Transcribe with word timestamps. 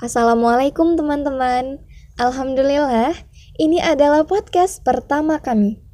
Assalamualaikum 0.00 0.96
teman-teman. 0.96 1.76
Alhamdulillah, 2.16 3.12
ini 3.60 3.76
adalah 3.84 4.24
podcast 4.24 4.80
pertama 4.80 5.36
kami. 5.44 5.84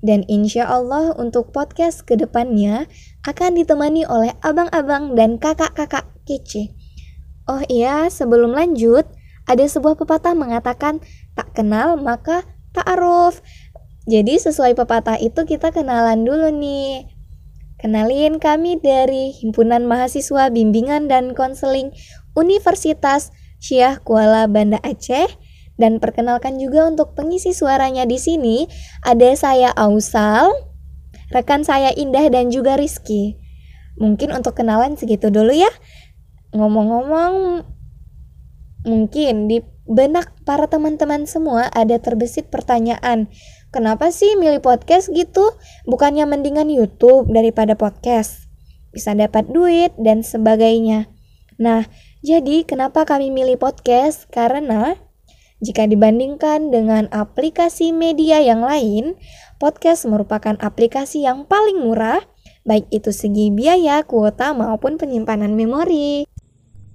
Dan 0.00 0.24
insya 0.32 0.64
Allah 0.64 1.12
untuk 1.20 1.52
podcast 1.52 2.08
ke 2.08 2.16
depannya 2.16 2.88
akan 3.28 3.60
ditemani 3.60 4.08
oleh 4.08 4.32
abang-abang 4.40 5.12
dan 5.12 5.36
kakak-kakak 5.36 6.08
kece. 6.24 6.72
Oh 7.44 7.60
iya, 7.68 8.08
sebelum 8.08 8.56
lanjut, 8.56 9.04
ada 9.44 9.64
sebuah 9.68 10.00
pepatah 10.00 10.32
mengatakan 10.32 11.04
tak 11.36 11.52
kenal 11.52 12.00
maka 12.00 12.48
tak 12.72 12.88
aruf. 12.96 13.44
Jadi 14.08 14.40
sesuai 14.40 14.72
pepatah 14.72 15.20
itu 15.20 15.44
kita 15.44 15.68
kenalan 15.68 16.24
dulu 16.24 16.48
nih. 16.48 17.12
Kenalin 17.76 18.40
kami 18.40 18.80
dari 18.80 19.36
Himpunan 19.36 19.84
Mahasiswa 19.84 20.48
Bimbingan 20.48 21.04
dan 21.04 21.36
Konseling 21.36 21.92
Universitas 22.32 23.28
Syah 23.64 23.96
Kuala 24.04 24.44
Banda 24.44 24.76
Aceh 24.84 25.40
dan 25.80 25.96
perkenalkan 25.96 26.60
juga 26.60 26.84
untuk 26.84 27.16
pengisi 27.16 27.56
suaranya 27.56 28.04
di 28.04 28.20
sini 28.20 28.68
ada 29.00 29.32
saya 29.32 29.72
Ausal, 29.72 30.52
rekan 31.32 31.64
saya 31.64 31.88
Indah 31.96 32.28
dan 32.28 32.52
juga 32.52 32.76
Rizky. 32.76 33.40
Mungkin 33.96 34.36
untuk 34.36 34.60
kenalan 34.60 35.00
segitu 35.00 35.32
dulu 35.32 35.56
ya. 35.56 35.72
Ngomong-ngomong, 36.52 37.64
mungkin 38.84 39.48
di 39.48 39.64
benak 39.88 40.36
para 40.44 40.68
teman-teman 40.68 41.24
semua 41.24 41.72
ada 41.72 41.96
terbesit 41.96 42.52
pertanyaan, 42.52 43.32
kenapa 43.72 44.12
sih 44.12 44.36
milih 44.36 44.60
podcast 44.60 45.08
gitu? 45.08 45.56
Bukannya 45.88 46.28
mendingan 46.28 46.68
YouTube 46.68 47.32
daripada 47.32 47.80
podcast? 47.80 48.44
Bisa 48.92 49.16
dapat 49.16 49.48
duit 49.48 49.96
dan 49.96 50.20
sebagainya. 50.20 51.08
Nah, 51.58 51.86
jadi 52.24 52.64
kenapa 52.64 53.04
kami 53.04 53.28
milih 53.28 53.60
podcast? 53.60 54.24
Karena 54.32 54.96
jika 55.60 55.84
dibandingkan 55.84 56.72
dengan 56.72 57.04
aplikasi 57.12 57.92
media 57.92 58.40
yang 58.40 58.64
lain, 58.64 59.20
podcast 59.60 60.08
merupakan 60.08 60.56
aplikasi 60.56 61.28
yang 61.28 61.44
paling 61.44 61.84
murah, 61.84 62.24
baik 62.64 62.88
itu 62.88 63.12
segi 63.12 63.52
biaya, 63.52 64.00
kuota, 64.08 64.56
maupun 64.56 64.96
penyimpanan 64.96 65.52
memori. 65.52 66.24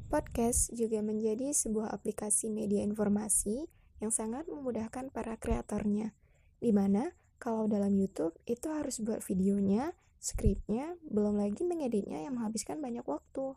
Podcast 0.09 0.73
juga 0.73 1.05
menjadi 1.05 1.53
sebuah 1.53 1.93
aplikasi 1.93 2.49
media 2.49 2.81
informasi 2.81 3.69
yang 4.01 4.09
sangat 4.09 4.49
memudahkan 4.49 5.13
para 5.13 5.37
kreatornya, 5.37 6.17
di 6.57 6.73
mana 6.73 7.13
kalau 7.37 7.69
dalam 7.69 7.93
YouTube 7.93 8.33
itu 8.49 8.65
harus 8.73 8.97
buat 8.97 9.21
videonya, 9.21 9.93
skripnya, 10.17 10.97
belum 11.05 11.37
lagi 11.37 11.61
mengeditnya 11.69 12.25
yang 12.25 12.33
menghabiskan 12.33 12.81
banyak 12.81 13.05
waktu. 13.05 13.53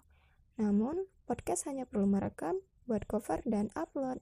Namun, 0.60 1.08
podcast 1.24 1.64
hanya 1.68 1.88
perlu 1.88 2.04
merekam, 2.04 2.60
buat 2.84 3.08
cover, 3.08 3.40
dan 3.48 3.72
upload. 3.72 4.20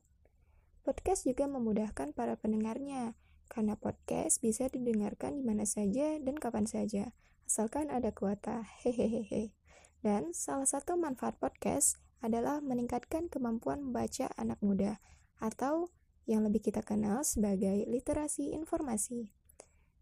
Podcast 0.86 1.26
juga 1.26 1.50
memudahkan 1.50 2.14
para 2.14 2.38
pendengarnya, 2.38 3.18
karena 3.50 3.74
podcast 3.74 4.38
bisa 4.38 4.70
didengarkan 4.70 5.40
di 5.40 5.42
mana 5.42 5.66
saja 5.66 6.16
dan 6.22 6.38
kapan 6.38 6.70
saja, 6.70 7.10
asalkan 7.50 7.90
ada 7.90 8.14
kuota. 8.14 8.62
Hehehe. 8.86 9.52
Dan 10.00 10.32
salah 10.32 10.64
satu 10.64 10.96
manfaat 10.96 11.36
podcast 11.36 12.00
adalah 12.24 12.62
meningkatkan 12.64 13.26
kemampuan 13.26 13.84
membaca 13.84 14.30
anak 14.38 14.62
muda, 14.62 15.02
atau 15.42 15.92
yang 16.30 16.46
lebih 16.46 16.70
kita 16.70 16.86
kenal 16.86 17.26
sebagai 17.26 17.84
literasi 17.90 18.54
informasi. 18.54 19.34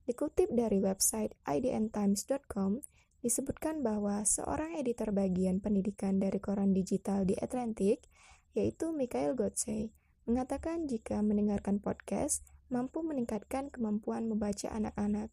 Dikutip 0.05 0.53
dari 0.53 0.79
website 0.81 1.33
idntimes.com, 1.49 2.85
disebutkan 3.21 3.83
bahwa 3.83 4.23
seorang 4.23 4.79
editor 4.79 5.11
bagian 5.11 5.59
pendidikan 5.59 6.23
dari 6.23 6.39
koran 6.39 6.71
digital 6.71 7.27
di 7.27 7.35
Atlantic, 7.39 8.07
yaitu 8.55 8.95
Michael 8.95 9.35
Godsey, 9.35 9.91
mengatakan 10.29 10.87
jika 10.87 11.19
mendengarkan 11.25 11.83
podcast 11.83 12.47
mampu 12.69 13.01
meningkatkan 13.01 13.73
kemampuan 13.73 14.29
membaca 14.29 14.69
anak-anak. 14.71 15.33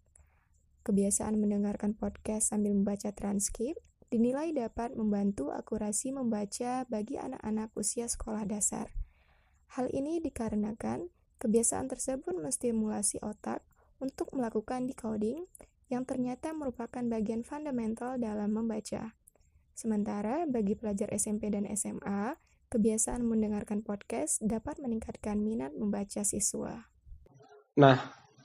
Kebiasaan 0.85 1.35
mendengarkan 1.41 1.97
podcast 1.97 2.53
sambil 2.53 2.71
membaca 2.71 3.11
transkrip 3.11 3.75
dinilai 4.13 4.53
dapat 4.53 4.93
membantu 4.93 5.51
akurasi 5.51 6.13
membaca 6.13 6.85
bagi 6.87 7.17
anak-anak 7.17 7.73
usia 7.75 8.05
sekolah 8.07 8.45
dasar. 8.47 8.93
Hal 9.75 9.91
ini 9.91 10.23
dikarenakan 10.23 11.11
kebiasaan 11.41 11.91
tersebut 11.91 12.37
menstimulasi 12.37 13.19
otak 13.19 13.65
untuk 13.99 14.31
melakukan 14.31 14.87
decoding 14.87 15.49
yang 15.89 16.03
ternyata 16.03 16.51
merupakan 16.51 17.01
bagian 17.05 17.45
fundamental 17.45 18.17
dalam 18.17 18.49
membaca. 18.49 19.13
Sementara 19.75 20.47
bagi 20.47 20.73
pelajar 20.73 21.11
SMP 21.13 21.51
dan 21.51 21.67
SMA, 21.75 22.33
kebiasaan 22.71 23.21
mendengarkan 23.21 23.85
podcast 23.85 24.41
dapat 24.41 24.81
meningkatkan 24.81 25.37
minat 25.37 25.75
membaca 25.75 26.25
siswa. 26.25 26.87
Nah, 27.75 27.97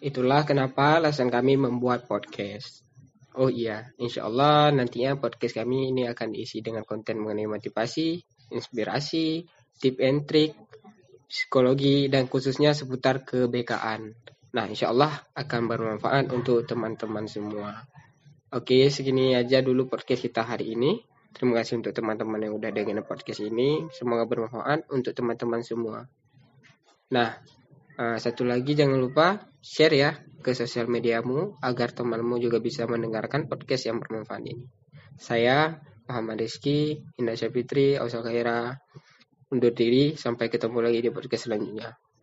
itulah 0.02 0.42
kenapa 0.42 0.98
alasan 0.98 1.30
kami 1.30 1.54
membuat 1.54 2.10
podcast. 2.10 2.82
Oh 3.38 3.46
iya, 3.46 3.94
insya 3.94 4.26
Allah 4.26 4.74
nantinya 4.74 5.14
podcast 5.14 5.54
kami 5.54 5.94
ini 5.94 6.10
akan 6.10 6.34
diisi 6.34 6.60
dengan 6.66 6.82
konten 6.82 7.22
mengenai 7.22 7.46
motivasi, 7.46 8.18
inspirasi, 8.50 9.46
tip 9.78 10.02
and 10.02 10.26
trick, 10.26 10.58
psikologi, 11.30 12.10
dan 12.10 12.26
khususnya 12.26 12.74
seputar 12.74 13.22
kebekaan. 13.22 14.18
Nah, 14.50 14.66
insya 14.66 14.90
Allah 14.90 15.14
akan 15.38 15.70
bermanfaat 15.70 16.26
untuk 16.34 16.66
teman-teman 16.66 17.30
semua. 17.30 17.86
Oke, 18.50 18.90
segini 18.90 19.38
aja 19.38 19.62
dulu 19.62 19.86
podcast 19.86 20.26
kita 20.26 20.42
hari 20.42 20.74
ini. 20.74 20.98
Terima 21.30 21.62
kasih 21.62 21.78
untuk 21.78 21.94
teman-teman 21.94 22.42
yang 22.42 22.58
udah 22.58 22.74
dengerin 22.74 23.06
podcast 23.06 23.46
ini. 23.46 23.86
Semoga 23.94 24.26
bermanfaat 24.26 24.90
untuk 24.90 25.14
teman-teman 25.14 25.62
semua. 25.62 26.10
Nah, 27.14 27.38
uh, 27.94 28.18
satu 28.18 28.42
lagi 28.42 28.74
jangan 28.74 28.98
lupa 28.98 29.38
share 29.62 29.94
ya 29.94 30.10
ke 30.42 30.50
sosial 30.50 30.90
mediamu 30.90 31.54
agar 31.62 31.94
temanmu 31.94 32.42
juga 32.42 32.58
bisa 32.58 32.90
mendengarkan 32.90 33.46
podcast 33.46 33.86
yang 33.86 34.02
bermanfaat 34.02 34.42
ini. 34.42 34.66
Saya 35.14 35.78
Muhammad 36.10 36.42
Rizky, 36.42 37.06
Indah 37.22 37.38
Syafitri, 37.38 37.94
Ausal 37.94 38.26
Khaira, 38.26 38.82
undur 39.54 39.70
diri. 39.70 40.18
Sampai 40.18 40.50
ketemu 40.50 40.82
lagi 40.82 41.06
di 41.06 41.10
podcast 41.14 41.46
selanjutnya. 41.46 41.94